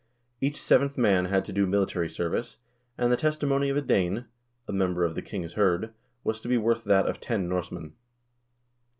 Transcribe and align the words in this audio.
Each 0.41 0.59
seventh 0.59 0.97
man 0.97 1.25
had 1.25 1.45
to 1.45 1.53
do 1.53 1.67
military 1.67 2.09
service, 2.09 2.57
and 2.97 3.11
the 3.11 3.15
testimony 3.15 3.69
of 3.69 3.77
a 3.77 3.83
Dane 3.83 4.25
(a 4.67 4.73
member 4.73 5.03
of 5.05 5.13
the 5.13 5.21
king's 5.21 5.53
hird) 5.53 5.93
was 6.23 6.39
to 6.41 6.47
be 6.47 6.57
worth 6.57 6.83
that 6.85 7.05
of 7.05 7.19
ten 7.19 7.47
Norsemen. 7.47 7.93